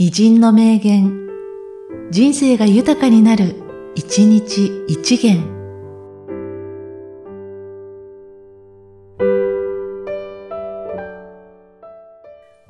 [0.00, 1.26] 偉人の名言、
[2.12, 3.56] 人生が豊かになる、
[3.96, 5.42] 一日一元。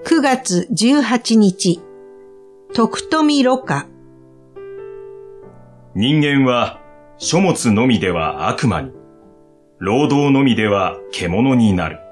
[0.06, 1.82] 9月18日、
[2.72, 3.86] 徳富ろ過。
[5.94, 6.80] 人間は
[7.18, 8.90] 書物のみでは悪魔に、
[9.78, 12.07] 労働のみでは獣になる。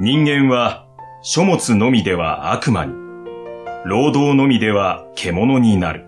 [0.00, 0.88] 人間は
[1.22, 2.92] 書物のみでは悪魔に、
[3.84, 6.06] 労働のみでは獣になる。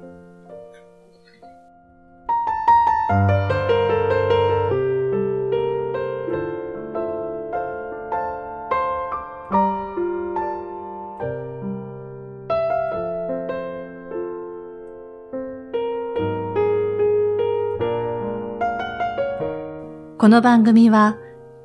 [20.18, 21.18] この番組は、